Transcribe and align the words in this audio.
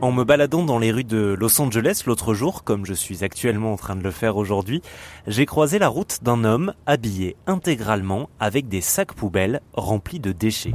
En 0.00 0.12
me 0.12 0.24
baladant 0.24 0.64
dans 0.64 0.78
les 0.78 0.90
rues 0.90 1.04
de 1.04 1.36
Los 1.38 1.60
Angeles 1.60 2.04
l'autre 2.06 2.32
jour, 2.32 2.64
comme 2.64 2.86
je 2.86 2.94
suis 2.94 3.22
actuellement 3.22 3.74
en 3.74 3.76
train 3.76 3.96
de 3.96 4.02
le 4.02 4.10
faire 4.10 4.38
aujourd'hui, 4.38 4.80
j'ai 5.26 5.44
croisé 5.44 5.78
la 5.78 5.88
route 5.88 6.20
d'un 6.22 6.44
homme 6.44 6.72
habillé 6.86 7.36
intégralement 7.46 8.30
avec 8.40 8.66
des 8.66 8.80
sacs 8.80 9.12
poubelles 9.12 9.60
remplis 9.74 10.18
de 10.18 10.32
déchets. 10.32 10.72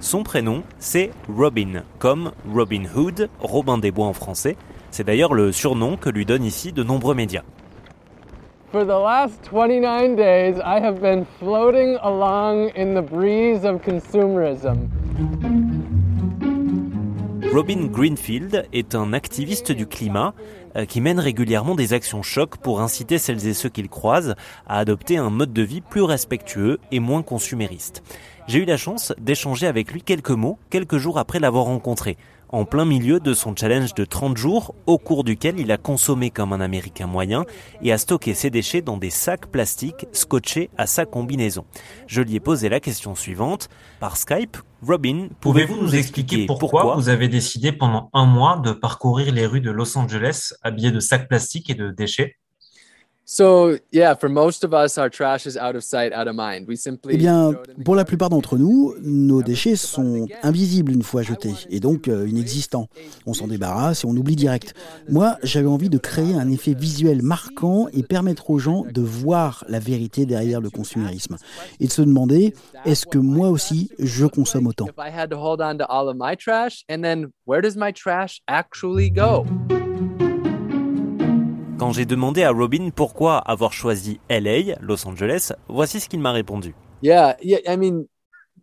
Son 0.00 0.22
prénom, 0.22 0.62
c'est 0.78 1.10
Robin, 1.28 1.82
comme 1.98 2.32
Robin 2.50 2.84
Hood, 2.96 3.28
Robin 3.40 3.76
des 3.76 3.90
Bois 3.90 4.06
en 4.06 4.14
français. 4.14 4.56
C'est 4.90 5.04
d'ailleurs 5.04 5.34
le 5.34 5.52
surnom 5.52 5.98
que 5.98 6.08
lui 6.08 6.24
donnent 6.24 6.44
ici 6.44 6.72
de 6.72 6.82
nombreux 6.82 7.14
médias. 7.14 7.42
For 8.74 8.84
the 8.84 8.98
last 8.98 9.40
29 9.44 10.16
days, 10.16 10.58
I 10.58 10.80
have 10.80 11.00
been 11.00 11.24
floating 11.38 11.96
along 12.02 12.70
in 12.74 12.96
the 12.96 13.02
breeze 13.02 13.64
of 13.64 13.80
consumerism. 13.82 14.90
Robin 17.52 17.86
Greenfield 17.86 18.66
est 18.72 18.96
un 18.96 19.12
activiste 19.12 19.70
du 19.70 19.86
climat 19.86 20.34
euh, 20.74 20.86
qui 20.86 21.00
mène 21.00 21.20
régulièrement 21.20 21.76
des 21.76 21.92
actions 21.92 22.24
chocs 22.24 22.56
pour 22.56 22.80
inciter 22.80 23.18
celles 23.18 23.46
et 23.46 23.54
ceux 23.54 23.68
qu'il 23.68 23.88
croise 23.88 24.34
à 24.66 24.80
adopter 24.80 25.18
un 25.18 25.30
mode 25.30 25.52
de 25.52 25.62
vie 25.62 25.80
plus 25.80 26.02
respectueux 26.02 26.80
et 26.90 26.98
moins 26.98 27.22
consumériste. 27.22 28.02
J'ai 28.48 28.58
eu 28.58 28.64
la 28.64 28.76
chance 28.76 29.14
d'échanger 29.20 29.68
avec 29.68 29.92
lui 29.92 30.02
quelques 30.02 30.30
mots 30.30 30.58
quelques 30.68 30.96
jours 30.96 31.20
après 31.20 31.38
l'avoir 31.38 31.66
rencontré 31.66 32.16
en 32.54 32.64
plein 32.64 32.84
milieu 32.84 33.18
de 33.18 33.34
son 33.34 33.54
challenge 33.56 33.94
de 33.94 34.04
30 34.04 34.36
jours, 34.36 34.76
au 34.86 34.96
cours 34.96 35.24
duquel 35.24 35.58
il 35.58 35.72
a 35.72 35.76
consommé 35.76 36.30
comme 36.30 36.52
un 36.52 36.60
Américain 36.60 37.08
moyen 37.08 37.44
et 37.82 37.92
a 37.92 37.98
stocké 37.98 38.32
ses 38.32 38.48
déchets 38.48 38.80
dans 38.80 38.96
des 38.96 39.10
sacs 39.10 39.46
plastiques 39.46 40.06
scotchés 40.12 40.70
à 40.78 40.86
sa 40.86 41.04
combinaison. 41.04 41.64
Je 42.06 42.22
lui 42.22 42.36
ai 42.36 42.40
posé 42.40 42.68
la 42.68 42.78
question 42.78 43.16
suivante. 43.16 43.68
Par 43.98 44.16
Skype, 44.16 44.56
Robin, 44.86 45.30
pouvez-vous 45.40 45.82
nous 45.82 45.96
expliquer 45.96 46.46
pourquoi 46.46 46.94
vous 46.94 47.08
avez 47.08 47.26
décidé 47.26 47.72
pendant 47.72 48.08
un 48.12 48.24
mois 48.24 48.58
de 48.58 48.70
parcourir 48.70 49.34
les 49.34 49.46
rues 49.46 49.60
de 49.60 49.72
Los 49.72 49.98
Angeles 49.98 50.54
habillé 50.62 50.92
de 50.92 51.00
sacs 51.00 51.26
plastiques 51.26 51.70
et 51.70 51.74
de 51.74 51.90
déchets? 51.90 52.36
Eh 57.14 57.16
bien, 57.16 57.52
pour 57.84 57.94
la 57.94 58.04
plupart 58.04 58.28
d'entre 58.28 58.58
nous, 58.58 58.94
nos 59.02 59.42
déchets 59.42 59.76
sont 59.76 60.26
invisibles 60.42 60.92
une 60.92 61.02
fois 61.02 61.22
jetés 61.22 61.54
et 61.70 61.80
donc 61.80 62.08
euh, 62.08 62.28
inexistants. 62.28 62.88
On 63.24 63.32
s'en 63.32 63.48
débarrasse 63.48 64.04
et 64.04 64.06
on 64.06 64.10
oublie 64.10 64.36
direct. 64.36 64.74
Moi, 65.08 65.38
j'avais 65.42 65.68
envie 65.68 65.88
de 65.88 65.98
créer 65.98 66.34
un 66.34 66.50
effet 66.50 66.74
visuel 66.74 67.22
marquant 67.22 67.88
et 67.92 68.02
permettre 68.02 68.50
aux 68.50 68.58
gens 68.58 68.84
de 68.92 69.00
voir 69.00 69.64
la 69.68 69.78
vérité 69.78 70.26
derrière 70.26 70.60
le 70.60 70.68
consumérisme. 70.70 71.36
et 71.80 71.86
de 71.86 71.92
se 71.92 72.02
demander 72.02 72.54
est-ce 72.84 73.06
que 73.06 73.18
moi 73.18 73.48
aussi 73.48 73.90
je 73.98 74.26
consomme 74.26 74.66
autant? 74.66 74.86
Quand 81.76 81.92
j'ai 81.92 82.04
demandé 82.06 82.44
à 82.44 82.50
Robin 82.50 82.90
pourquoi 82.94 83.38
avoir 83.38 83.72
choisi 83.72 84.20
LA, 84.30 84.76
Los 84.80 85.08
Angeles, 85.08 85.52
voici 85.68 85.98
ce 85.98 86.08
qu'il 86.08 86.20
m'a 86.20 86.30
répondu. 86.30 86.72
Yeah, 87.02 87.36
yeah, 87.42 87.58
I 87.66 87.76
mean, 87.76 88.04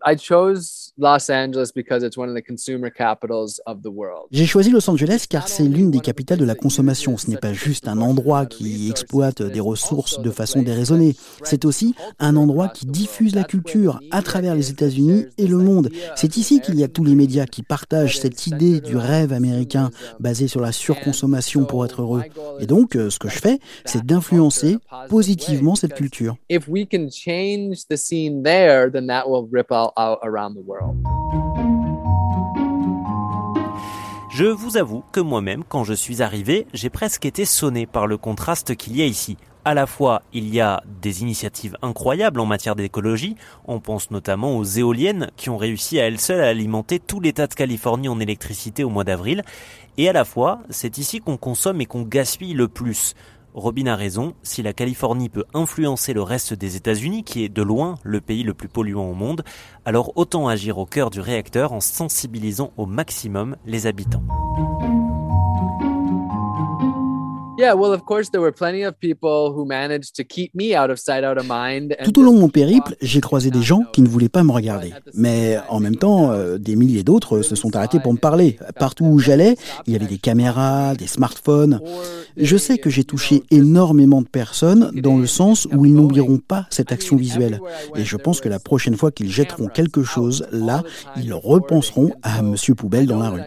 I 0.05 0.15
chose 0.15 0.93
Los 0.97 1.29
Angeles 1.29 1.71
because 1.73 2.03
it's 2.03 2.17
one 2.17 2.29
of 2.29 2.35
the 2.35 2.41
consumer 2.41 2.89
capitals 2.89 3.61
of 3.65 3.81
the 3.81 3.89
world. 3.89 4.27
J'ai 4.31 4.45
choisi 4.45 4.71
Los 4.71 4.89
Angeles 4.89 5.25
car 5.29 5.47
c'est 5.47 5.63
l'une 5.63 5.91
des 5.91 5.99
capitales 5.99 6.39
de 6.39 6.45
la 6.45 6.55
consommation. 6.55 7.17
Ce 7.17 7.29
n'est 7.29 7.37
pas 7.37 7.53
juste 7.53 7.87
un 7.87 8.01
endroit 8.01 8.45
qui 8.45 8.89
exploite 8.89 9.41
des 9.41 9.59
ressources 9.59 10.21
de 10.21 10.31
façon 10.31 10.61
déraisonnée. 10.61 11.15
C'est 11.43 11.65
aussi 11.65 11.95
un 12.19 12.35
endroit 12.35 12.69
qui 12.69 12.85
diffuse 12.85 13.35
la 13.35 13.43
culture 13.43 13.99
à 14.11 14.21
travers 14.21 14.55
les 14.55 14.69
États-Unis 14.69 15.25
et 15.37 15.47
le 15.47 15.57
monde. 15.57 15.89
C'est 16.15 16.37
ici 16.37 16.61
qu'il 16.61 16.79
y 16.79 16.83
a 16.83 16.87
tous 16.87 17.03
les 17.03 17.15
médias 17.15 17.45
qui 17.45 17.63
partagent 17.63 18.19
cette 18.19 18.47
idée 18.47 18.81
du 18.81 18.97
rêve 18.97 19.33
américain 19.33 19.91
basé 20.19 20.47
sur 20.47 20.61
la 20.61 20.71
surconsommation 20.71 21.65
pour 21.65 21.85
être 21.85 22.01
heureux. 22.01 22.23
Et 22.59 22.65
donc, 22.65 22.93
ce 22.93 23.19
que 23.19 23.29
je 23.29 23.39
fais, 23.39 23.59
c'est 23.85 24.05
d'influencer 24.05 24.77
positivement 25.09 25.75
cette 25.75 25.93
culture. 25.93 26.35
If 26.49 26.67
we 26.67 26.87
can 26.91 27.09
change 27.09 27.87
the 27.89 27.97
scene 27.97 28.43
there, 28.43 28.89
then 28.91 29.07
that 29.07 29.29
will 29.29 29.47
ripple 29.51 29.90
Je 34.29 34.45
vous 34.45 34.77
avoue 34.77 35.03
que 35.11 35.19
moi-même, 35.19 35.63
quand 35.67 35.83
je 35.83 35.93
suis 35.93 36.21
arrivé, 36.21 36.65
j'ai 36.73 36.89
presque 36.89 37.25
été 37.25 37.45
sonné 37.45 37.85
par 37.85 38.07
le 38.07 38.17
contraste 38.17 38.75
qu'il 38.75 38.95
y 38.95 39.01
a 39.01 39.05
ici. 39.05 39.37
À 39.65 39.75
la 39.75 39.85
fois, 39.85 40.23
il 40.33 40.51
y 40.51 40.59
a 40.59 40.81
des 41.01 41.21
initiatives 41.21 41.77
incroyables 41.83 42.39
en 42.39 42.47
matière 42.47 42.75
d'écologie, 42.75 43.35
on 43.65 43.79
pense 43.79 44.09
notamment 44.09 44.57
aux 44.57 44.63
éoliennes 44.63 45.29
qui 45.35 45.51
ont 45.51 45.57
réussi 45.57 45.99
à 45.99 46.07
elles 46.07 46.19
seules 46.19 46.41
à 46.41 46.47
alimenter 46.47 46.97
tout 46.99 47.19
l'État 47.19 47.45
de 47.45 47.53
Californie 47.53 48.07
en 48.07 48.19
électricité 48.19 48.83
au 48.83 48.89
mois 48.89 49.03
d'avril, 49.03 49.43
et 49.97 50.09
à 50.09 50.13
la 50.13 50.25
fois, 50.25 50.61
c'est 50.69 50.97
ici 50.97 51.19
qu'on 51.19 51.37
consomme 51.37 51.79
et 51.81 51.85
qu'on 51.85 52.01
gaspille 52.01 52.53
le 52.53 52.67
plus. 52.67 53.13
Robin 53.53 53.87
a 53.87 53.95
raison, 53.95 54.33
si 54.43 54.63
la 54.63 54.73
Californie 54.73 55.29
peut 55.29 55.43
influencer 55.53 56.13
le 56.13 56.21
reste 56.21 56.53
des 56.53 56.77
États-Unis, 56.77 57.23
qui 57.23 57.43
est 57.43 57.49
de 57.49 57.61
loin 57.61 57.95
le 58.03 58.21
pays 58.21 58.43
le 58.43 58.53
plus 58.53 58.69
polluant 58.69 59.09
au 59.09 59.13
monde, 59.13 59.43
alors 59.83 60.13
autant 60.15 60.47
agir 60.47 60.77
au 60.77 60.85
cœur 60.85 61.09
du 61.09 61.19
réacteur 61.19 61.73
en 61.73 61.81
sensibilisant 61.81 62.71
au 62.77 62.85
maximum 62.85 63.57
les 63.65 63.87
habitants. 63.87 64.23
Tout 72.03 72.19
au 72.19 72.23
long 72.23 72.33
de 72.33 72.39
mon 72.39 72.49
périple, 72.49 72.95
j'ai 73.01 73.21
croisé 73.21 73.51
des 73.51 73.61
gens 73.61 73.83
qui 73.93 74.01
ne 74.01 74.07
voulaient 74.07 74.29
pas 74.29 74.43
me 74.43 74.51
regarder. 74.51 74.93
Mais 75.13 75.57
en 75.69 75.79
même 75.79 75.95
temps, 75.95 76.31
euh, 76.31 76.57
des 76.57 76.75
milliers 76.75 77.03
d'autres 77.03 77.41
se 77.41 77.55
sont 77.55 77.75
arrêtés 77.75 77.99
pour 77.99 78.13
me 78.13 78.17
parler. 78.17 78.57
Partout 78.79 79.05
où 79.05 79.19
j'allais, 79.19 79.55
il 79.85 79.93
y 79.93 79.95
avait 79.95 80.07
des 80.07 80.17
caméras, 80.17 80.95
des 80.95 81.07
smartphones. 81.07 81.79
Je 82.37 82.57
sais 82.57 82.77
que 82.77 82.89
j'ai 82.89 83.03
touché 83.03 83.43
énormément 83.51 84.21
de 84.21 84.27
personnes 84.27 84.91
dans 84.95 85.17
le 85.17 85.27
sens 85.27 85.67
où 85.71 85.85
ils 85.85 85.93
n'oublieront 85.93 86.39
pas 86.39 86.65
cette 86.69 86.91
action 86.91 87.15
visuelle. 87.15 87.59
Et 87.95 88.03
je 88.03 88.17
pense 88.17 88.41
que 88.41 88.49
la 88.49 88.59
prochaine 88.59 88.95
fois 88.95 89.11
qu'ils 89.11 89.29
jetteront 89.29 89.67
quelque 89.67 90.03
chose 90.03 90.47
là, 90.51 90.83
ils 91.17 91.33
repenseront 91.33 92.11
à 92.23 92.41
Monsieur 92.41 92.75
Poubelle 92.75 93.05
dans 93.05 93.19
la 93.19 93.29
rue. 93.29 93.41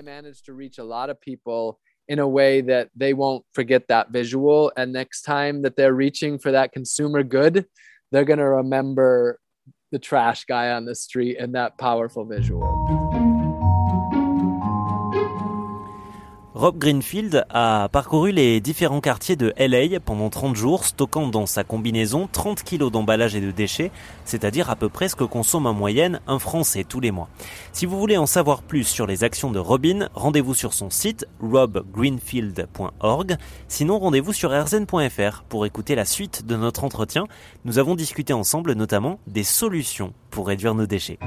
In 2.09 2.19
a 2.19 2.29
way 2.29 2.61
that 2.61 2.91
they 2.95 3.15
won't 3.15 3.45
forget 3.53 3.89
that 3.89 4.11
visual. 4.11 4.73
And 4.77 4.93
next 4.93 5.23
time 5.23 5.63
that 5.63 5.77
they're 5.77 5.95
reaching 5.95 6.39
for 6.39 6.53
that 6.53 6.73
consumer 6.73 7.23
good, 7.23 7.67
they're 8.13 8.25
going 8.25 8.39
to 8.39 8.49
remember 8.49 9.41
the 9.91 9.99
trash 9.99 10.45
guy 10.45 10.71
on 10.71 10.85
the 10.85 10.95
street 10.95 11.37
and 11.39 11.55
that 11.55 11.79
powerful 11.79 12.25
visual. 12.25 13.04
Rob 16.55 16.79
Greenfield 16.79 17.45
a 17.51 17.89
parcouru 17.91 18.31
les 18.31 18.61
différents 18.61 19.01
quartiers 19.01 19.35
de 19.35 19.53
LA 19.59 19.99
pendant 19.99 20.31
30 20.31 20.55
jours, 20.55 20.85
stockant 20.85 21.27
dans 21.27 21.47
sa 21.47 21.65
combinaison 21.65 22.29
30 22.31 22.63
kilos 22.63 22.93
d'emballage 22.93 23.35
et 23.35 23.41
de 23.41 23.51
déchets, 23.51 23.91
c'est-à-dire 24.25 24.71
à 24.71 24.77
peu 24.77 24.89
près 24.89 25.09
ce 25.09 25.17
que 25.17 25.25
consomme 25.25 25.67
en 25.67 25.75
moyenne 25.75 26.21
un 26.29 26.39
Français 26.39 26.85
tous 26.85 27.01
les 27.01 27.11
mois. 27.11 27.29
Si 27.73 27.87
vous 27.87 27.99
voulez 27.99 28.17
en 28.17 28.27
savoir 28.27 28.63
plus 28.63 28.85
sur 28.85 29.09
les 29.09 29.25
actions 29.25 29.51
de 29.51 29.59
Robin, 29.59 30.09
rendez-vous 30.15 30.55
sur 30.55 30.75
son 30.75 30.91
site 30.91 31.27
robgreenfield.org. 31.41 33.37
Sinon, 33.67 33.99
rendez-vous 33.99 34.33
sur 34.33 34.53
rzn.fr 34.53 35.43
pour 35.49 35.67
écouter 35.67 35.97
la 35.97 36.05
suite 36.05 36.47
de 36.47 36.55
notre 36.55 36.85
entretien. 36.85 37.27
Nous 37.65 37.81
avons 37.81 37.97
discuté 37.97 38.33
ensemble 38.33 38.75
notamment 38.75 39.19
des 39.27 39.43
solutions 39.43 40.13
pour 40.31 40.47
réduire 40.47 40.77
nos 40.77 40.87
déchets. 40.87 41.19